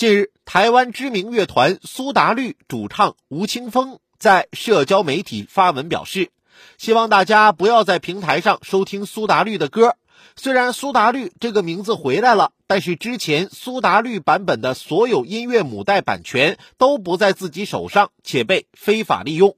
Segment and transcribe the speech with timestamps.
[0.00, 6.30] 近日，台湾知名乐团苏打绿主唱吴青峰在社交媒体发文表示，
[6.78, 9.96] 希望大家不要在平台上收听苏打绿的歌。
[10.36, 19.54] 虽然苏打绿这个名字回来了，但是之前苏打绿版本的所有音乐母带版权都不在自己手上，且被非法利用。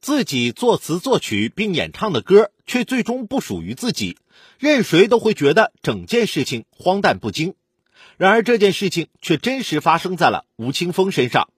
[0.00, 4.16] 自己作词作曲并演唱的歌，却最终不属于自己，
[4.60, 7.56] 任谁都会觉得整件事情荒诞不经。
[8.18, 11.48] 然而，这件事情却真实发生在了吴青峰身上。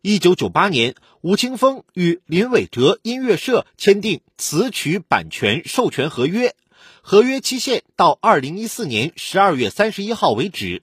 [0.00, 6.54] 一九九八年，吴青峰与林伟哲音乐社签订词曲版权授权合约，
[7.02, 10.82] 合约期限到二零一四年十二月三十一号为止。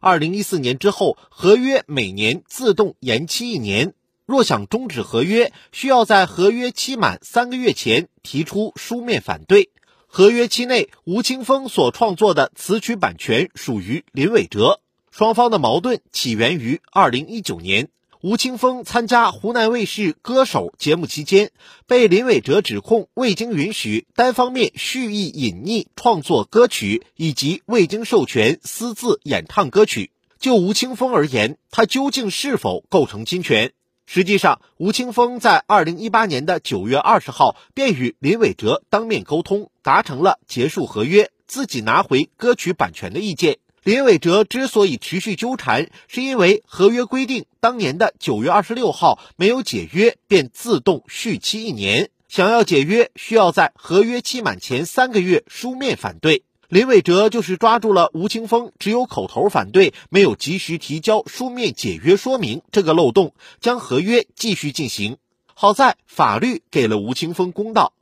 [0.00, 3.94] 二零一四年之后，合约每年自动延期一年。
[4.26, 9.70] 若想终止合约，需要在合约期满三个月前提出书面反对。
[10.10, 14.80] 合约期内，吴青峰所创作的词曲版权属于林伟哲。
[15.10, 17.90] 双方的矛盾起源于二零一九年，
[18.22, 21.50] 吴青峰参加湖南卫视《歌手》节目期间，
[21.86, 30.10] 被林伟哲指控未经允许单方面蓄意隐匿创作歌曲，以及未经授权私自演唱歌曲。
[30.40, 33.72] 就吴青峰而言，他究竟是否构成侵权？
[34.10, 43.58] 实际上，吴青峰在二零一八年的九月二十号便与林伟哲当面沟通，达成了结束合约、自己拿回歌曲版权的意见。
[43.82, 52.08] 林伟哲之所以持续纠缠，是因为合约规定当年的九月二十六号没有解约，便自动续期一年。
[52.28, 56.44] 想要解约，需要在合约期满前三个月书面反对。
[56.68, 65.16] 林伟哲就是抓住了吴青峰只有口头反对，没有及时提交书面解约说明这个漏洞，将合约继续进行。
[65.54, 67.94] 好在法律给了吴青峰公道。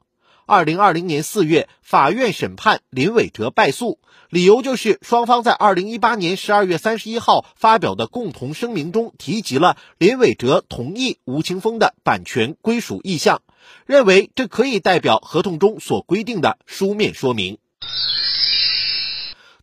[0.47, 4.01] 二零二零年四月，法院审判林伟哲败诉，
[4.31, 13.43] 理由就是双方在二零一八年十二月三十一号发表的共同声明中提及了林伟哲同意吴青峰的版权归属意向，
[13.87, 17.59] 认为这可以代表合同中所规定的书面说明。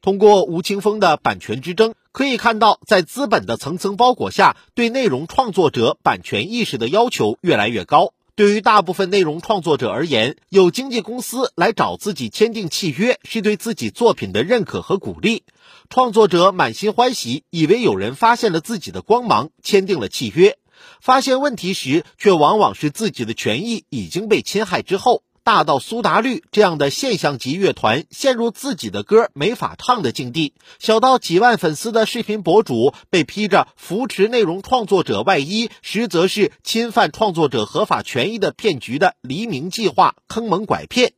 [0.03, 8.11] 通过吴青峰的版权之争，可以看到，在资本的层层包裹下，对内容创作者版权意识的要求越来越高。
[8.35, 15.43] 对于大部分内容创作者而言，有经纪公司来找自己签订契约，是对自己作品的认可和鼓励。
[15.89, 20.57] 创作者满心欢喜，以为有人发现了自己的光芒，签订了契约。
[20.99, 25.23] 发现问题时，却往往是自己的权益已经被侵害之后。
[25.43, 41.11] 大到苏打绿这样的现象级乐团陷入自己的歌没法唱的境地，小到几万粉丝的视频博主被披着扶持内容创作者外衣，实则是侵犯创作者合法权益的骗局的黎明计划，坑蒙拐骗。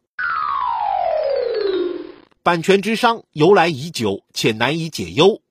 [2.42, 5.42] 版权之殇由来已久，且难以解忧。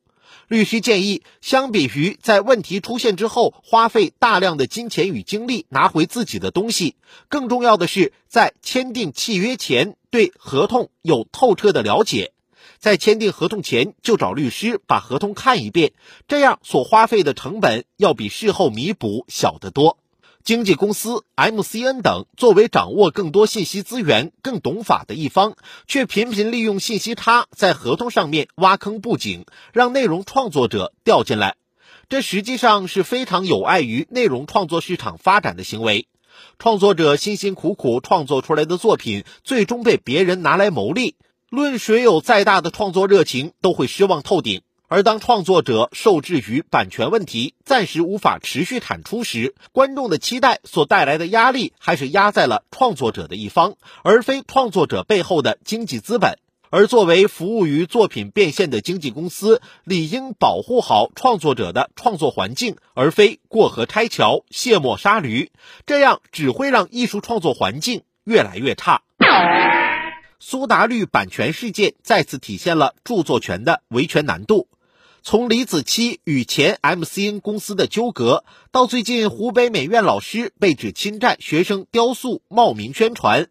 [0.49, 6.97] 律师建议，相比于在问题出现之后花费大量的金钱与精力拿回自己的东西，
[7.29, 12.33] 更重要的是在签订契约前对合同有透彻的了解，
[12.79, 15.93] 在签订合同前就找律师把合同看一遍，
[16.29, 19.99] 这样所花费的成本要比事后弥补小得多。
[20.45, 25.57] 经纪公司、MCN 等作为掌握更多信息资源、更懂法的一方，
[25.87, 31.57] 却频频利用信息差在合同上面挖坑布井，让内容创作者掉进来。
[32.11, 36.09] 这实际上是非常有碍于内容创作市场发展的行为。
[36.59, 41.17] 创作者辛辛苦苦创作出来的作品，最终被别人拿来牟利，
[41.49, 44.61] 论谁有再大的创作热情，都会失望透顶。
[44.95, 56.39] 而当创作者受制于版权问题，暂时无法持续产出时，观众的期待所带来的压力，还是压在了创作者的一方，而非创作者背后的经济资本。
[56.71, 65.51] 而作为服务于作品变现的经纪公司，理应保护好创作者的创作环境，而非过河拆桥、卸磨杀驴，
[65.87, 69.03] 这样只会让艺术创作环境越来越差。
[70.39, 74.69] 苏打绿版权事件再次体现了著作权的维权难度。
[75.27, 83.49] 从李子柒与前 MCN 公司的纠葛，到最近湖北美院老师被指侵占学生雕塑冒名宣传，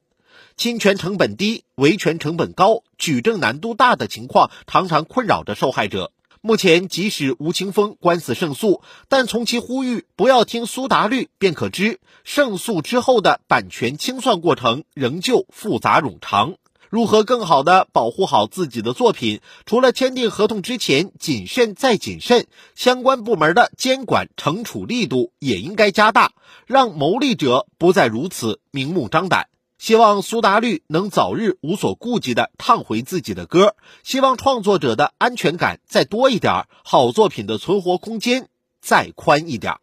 [0.56, 6.12] 侵权成本低、维权成本高、举证难度大的情况，常常困扰着受害者。
[6.42, 16.54] 目前，即使吴青峰官司胜诉，但从其呼吁不要听苏打绿便可知，胜诉之后的版权清算过程仍旧复杂冗长。
[16.94, 19.42] 如何更好地保护好自己的作品？
[19.66, 22.46] 除了签订合同之前谨慎再谨慎，
[22.76, 26.34] 相关部门的监管惩处力度也应该加大，
[26.68, 29.48] 让牟利者不再如此明目张胆。
[29.80, 38.50] 希望苏打绿能早日无所顾忌的唱回自己的歌，希望创作者的安全感再多一点，好作品的存活空间
[38.84, 39.78] 再宽一点。